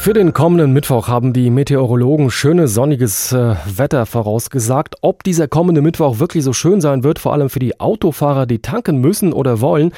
[0.00, 4.94] Für den kommenden Mittwoch haben die Meteorologen schönes sonniges äh, Wetter vorausgesagt.
[5.02, 8.60] Ob dieser kommende Mittwoch wirklich so schön sein wird, vor allem für die Autofahrer, die
[8.60, 9.92] tanken müssen oder wollen,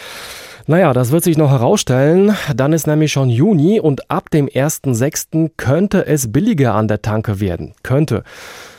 [0.67, 2.35] naja, das wird sich noch herausstellen.
[2.57, 5.53] Dann ist nämlich schon Juni und ab dem 1.6.
[5.57, 7.75] könnte es billiger an der Tanke werden.
[7.85, 8.25] Könnte.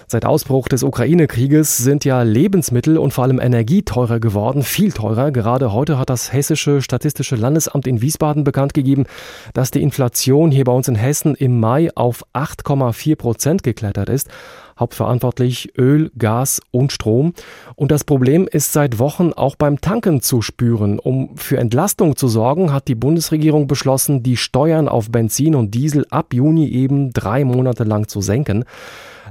[0.07, 5.31] Seit Ausbruch des Ukraine-Krieges sind ja Lebensmittel und vor allem Energie teurer geworden, viel teurer.
[5.31, 9.05] Gerade heute hat das Hessische Statistische Landesamt in Wiesbaden bekannt gegeben,
[9.53, 14.29] dass die Inflation hier bei uns in Hessen im Mai auf 8,4 Prozent geklettert ist.
[14.77, 17.33] Hauptverantwortlich Öl, Gas und Strom.
[17.75, 20.97] Und das Problem ist seit Wochen auch beim Tanken zu spüren.
[20.97, 26.07] Um für Entlastung zu sorgen, hat die Bundesregierung beschlossen, die Steuern auf Benzin und Diesel
[26.09, 28.65] ab Juni eben drei Monate lang zu senken.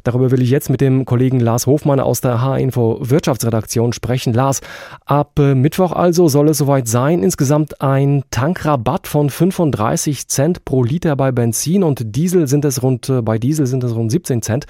[0.05, 4.33] Darüber will ich jetzt mit dem Kollegen Lars Hofmann aus der H-Info Wirtschaftsredaktion sprechen.
[4.33, 4.61] Lars,
[5.05, 7.23] ab äh, Mittwoch also soll es soweit sein.
[7.23, 13.09] Insgesamt ein Tankrabatt von 35 Cent pro Liter bei Benzin und Diesel sind es rund,
[13.09, 14.67] äh, bei Diesel sind es rund 17 Cent.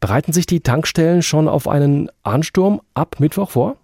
[0.00, 3.76] Bereiten sich die Tankstellen schon auf einen Ansturm ab Mittwoch vor?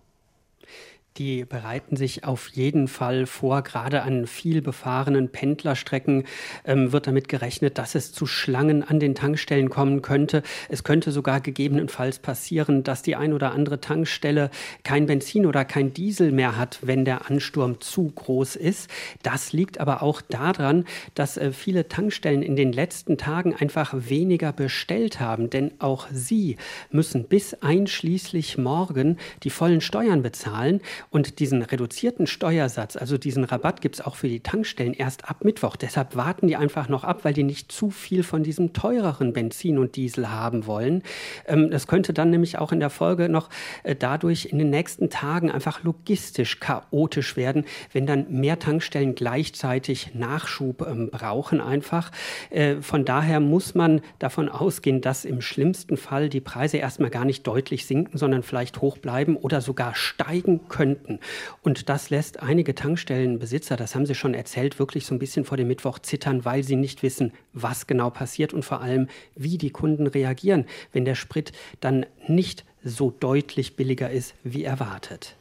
[1.19, 3.62] Die bereiten sich auf jeden Fall vor.
[3.62, 6.24] Gerade an viel befahrenen Pendlerstrecken
[6.64, 10.42] ähm, wird damit gerechnet, dass es zu Schlangen an den Tankstellen kommen könnte.
[10.69, 14.50] Es könnte sogar gegebenenfalls passieren, dass die ein oder andere Tankstelle
[14.84, 18.89] kein Benzin oder kein Diesel mehr hat, wenn der Ansturm zu groß ist.
[19.22, 24.52] Das liegt aber auch daran, dass äh, viele Tankstellen in den letzten Tagen einfach weniger
[24.52, 26.56] bestellt haben, denn auch sie
[26.91, 30.80] müssen bis einschließlich morgen die vollen Steuern bezahlen.
[31.11, 35.42] Und diesen reduzierten Steuersatz, also diesen Rabatt gibt es auch für die Tankstellen erst ab
[35.42, 35.77] Mittwoch.
[35.77, 39.79] Deshalb warten die einfach noch ab, weil die nicht zu viel von diesem teureren Benzin
[39.79, 41.03] und Diesel haben wollen.
[41.47, 43.48] Ähm, das könnte dann nämlich auch in der Folge noch
[43.84, 50.14] äh, dadurch in den nächsten Tagen einfach logistisch chaotisch werden, wenn dann mehr Tankstellen gleichzeitig
[50.14, 52.12] Nachschub ähm, brauchen einfach.
[52.51, 57.25] Äh, von daher muss man davon ausgehen, dass im schlimmsten Fall die Preise erstmal gar
[57.25, 61.20] nicht deutlich sinken, sondern vielleicht hoch bleiben oder sogar steigen könnten könnten.
[61.63, 65.57] Und das lässt einige Tankstellenbesitzer, das haben sie schon erzählt, wirklich so ein bisschen vor
[65.57, 69.70] dem Mittwoch zittern, weil sie nicht wissen, was genau passiert und vor allem, wie die
[69.70, 75.35] Kunden reagieren, wenn der Sprit dann nicht so deutlich billiger ist, wie erwartet.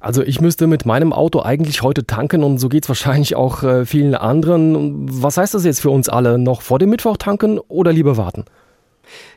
[0.00, 3.62] Also ich müsste mit meinem Auto eigentlich heute tanken und so geht es wahrscheinlich auch
[3.62, 5.22] äh, vielen anderen.
[5.22, 6.38] Was heißt das jetzt für uns alle?
[6.38, 8.44] Noch vor dem Mittwoch tanken oder lieber warten?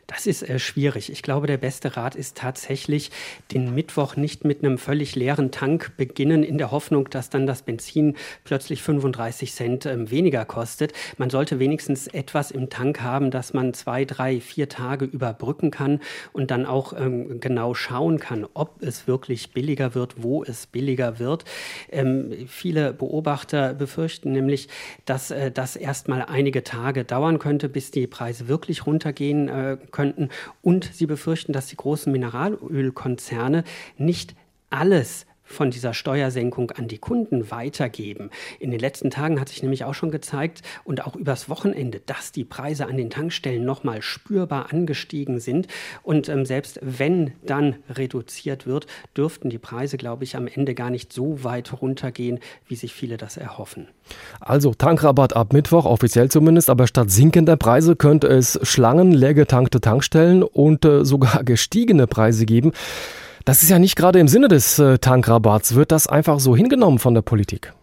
[0.07, 1.11] Das ist äh, schwierig.
[1.11, 3.09] Ich glaube, der beste Rat ist tatsächlich,
[3.51, 7.63] den Mittwoch nicht mit einem völlig leeren Tank beginnen, in der Hoffnung, dass dann das
[7.63, 10.93] Benzin plötzlich 35 Cent äh, weniger kostet.
[11.17, 16.01] Man sollte wenigstens etwas im Tank haben, dass man zwei, drei, vier Tage überbrücken kann
[16.33, 21.17] und dann auch ähm, genau schauen kann, ob es wirklich billiger wird, wo es billiger
[21.17, 21.45] wird.
[21.89, 24.67] Ähm, viele Beobachter befürchten nämlich,
[25.05, 30.29] dass äh, das erstmal einige Tage dauern könnte, bis die Preise wirklich runtergehen äh, könnten.
[30.61, 33.63] Und sie befürchten, dass die großen Mineralölkonzerne
[33.97, 34.35] nicht
[34.69, 38.29] alles von dieser Steuersenkung an die Kunden weitergeben.
[38.59, 42.31] In den letzten Tagen hat sich nämlich auch schon gezeigt und auch übers Wochenende, dass
[42.31, 45.67] die Preise an den Tankstellen nochmal spürbar angestiegen sind.
[46.03, 50.89] Und ähm, selbst wenn dann reduziert wird, dürften die Preise, glaube ich, am Ende gar
[50.89, 53.87] nicht so weit runtergehen, wie sich viele das erhoffen.
[54.39, 60.43] Also Tankrabatt ab Mittwoch, offiziell zumindest, aber statt sinkender Preise könnte es Schlangen, leergetankte Tankstellen
[60.43, 62.73] und äh, sogar gestiegene Preise geben.
[63.45, 65.75] Das ist ja nicht gerade im Sinne des äh, Tankrabatts.
[65.75, 67.73] Wird das einfach so hingenommen von der Politik?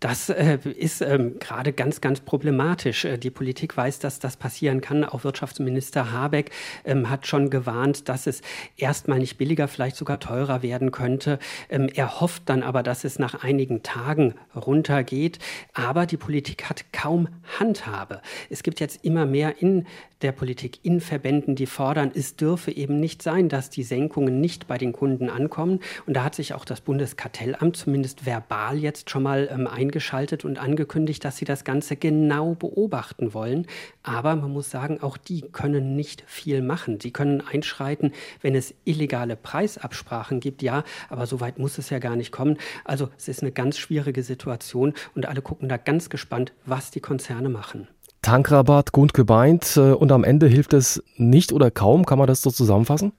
[0.00, 3.06] Das äh, ist ähm, gerade ganz, ganz problematisch.
[3.06, 5.04] Äh, die Politik weiß, dass das passieren kann.
[5.04, 6.50] Auch Wirtschaftsminister Habeck
[6.84, 8.42] ähm, hat schon gewarnt, dass es
[8.76, 11.38] erstmal nicht billiger, vielleicht sogar teurer werden könnte.
[11.70, 15.38] Ähm, er hofft dann aber, dass es nach einigen Tagen runtergeht.
[15.72, 18.20] Aber die Politik hat kaum Handhabe.
[18.50, 19.86] Es gibt jetzt immer mehr in
[20.22, 24.66] der Politik, in Verbänden, die fordern, es dürfe eben nicht sein, dass die Senkungen nicht
[24.66, 25.80] bei den Kunden ankommen.
[26.06, 30.58] Und da hat sich auch das Bundeskartellamt zumindest verbal jetzt schon mal ähm, eingeschaltet und
[30.58, 33.66] angekündigt, dass sie das Ganze genau beobachten wollen.
[34.02, 36.98] Aber man muss sagen, auch die können nicht viel machen.
[37.00, 38.12] Sie können einschreiten,
[38.42, 42.58] wenn es illegale Preisabsprachen gibt, ja, aber so weit muss es ja gar nicht kommen.
[42.84, 47.00] Also es ist eine ganz schwierige Situation und alle gucken da ganz gespannt, was die
[47.00, 47.86] Konzerne machen.
[48.22, 52.42] Tankrabatt, gut gemeint äh, und am Ende hilft es nicht oder kaum, kann man das
[52.42, 53.12] so zusammenfassen?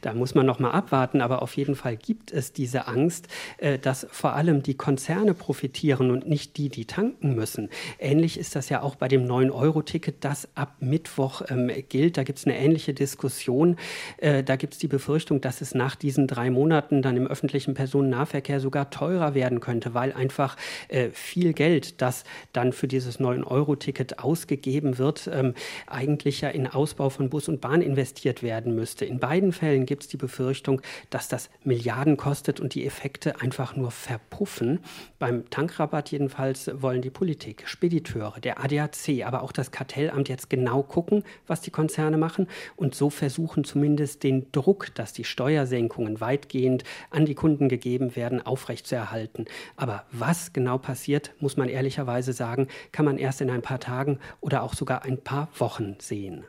[0.00, 3.28] Da muss man noch mal abwarten, aber auf jeden Fall gibt es diese Angst,
[3.58, 7.68] äh, dass vor allem die Konzerne profitieren und nicht die, die tanken müssen.
[7.98, 12.16] Ähnlich ist das ja auch bei dem 9-Euro-Ticket, das ab Mittwoch ähm, gilt.
[12.16, 13.76] Da gibt es eine ähnliche Diskussion.
[14.18, 17.74] Äh, da gibt es die Befürchtung, dass es nach diesen drei Monaten dann im öffentlichen
[17.74, 20.56] Personennahverkehr sogar teurer werden könnte, weil einfach
[20.88, 25.54] äh, viel Geld, das dann für dieses 9-Euro-Ticket ausgegeben wird, ähm,
[25.86, 29.04] eigentlich ja in Ausbau von Bus und Bahn investiert werden müsste.
[29.04, 33.76] In beiden Fällen gibt es die Befürchtung, dass das Milliarden kostet und die Effekte einfach
[33.76, 34.80] nur verpuffen.
[35.18, 40.82] Beim Tankrabatt jedenfalls wollen die Politik, Spediteure, der ADAC, aber auch das Kartellamt jetzt genau
[40.82, 42.46] gucken, was die Konzerne machen
[42.76, 48.44] und so versuchen zumindest den Druck, dass die Steuersenkungen weitgehend an die Kunden gegeben werden,
[48.44, 49.46] aufrechtzuerhalten.
[49.76, 54.18] Aber was genau passiert, muss man ehrlicherweise sagen, kann man erst in ein paar Tagen
[54.40, 56.44] oder auch sogar ein paar Wochen sehen.